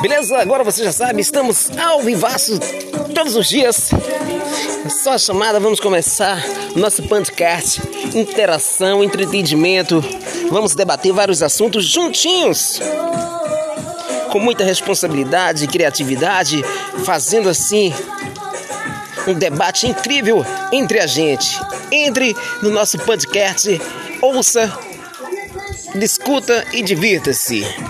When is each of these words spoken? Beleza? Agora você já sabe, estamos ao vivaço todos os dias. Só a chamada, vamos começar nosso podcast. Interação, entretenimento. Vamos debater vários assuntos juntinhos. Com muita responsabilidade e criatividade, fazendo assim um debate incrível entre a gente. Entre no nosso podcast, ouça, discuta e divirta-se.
Beleza? 0.00 0.38
Agora 0.38 0.64
você 0.64 0.82
já 0.82 0.92
sabe, 0.92 1.20
estamos 1.20 1.70
ao 1.78 2.00
vivaço 2.00 2.58
todos 3.14 3.36
os 3.36 3.46
dias. 3.46 3.90
Só 4.88 5.12
a 5.12 5.18
chamada, 5.18 5.60
vamos 5.60 5.78
começar 5.78 6.42
nosso 6.74 7.02
podcast. 7.02 7.82
Interação, 8.14 9.04
entretenimento. 9.04 10.02
Vamos 10.50 10.74
debater 10.74 11.12
vários 11.12 11.42
assuntos 11.42 11.84
juntinhos. 11.84 12.80
Com 14.32 14.38
muita 14.38 14.64
responsabilidade 14.64 15.64
e 15.64 15.68
criatividade, 15.68 16.64
fazendo 17.04 17.50
assim 17.50 17.92
um 19.26 19.34
debate 19.34 19.86
incrível 19.86 20.44
entre 20.72 20.98
a 20.98 21.06
gente. 21.06 21.60
Entre 21.92 22.34
no 22.62 22.70
nosso 22.70 22.98
podcast, 23.00 23.80
ouça, 24.22 24.72
discuta 25.94 26.64
e 26.72 26.82
divirta-se. 26.82 27.66